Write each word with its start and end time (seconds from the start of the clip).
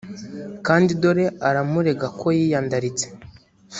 kandi 0.65 0.89
dore 1.01 1.25
aramurega 1.47 2.07
ko 2.19 2.27
yiyandaritse, 2.37 3.05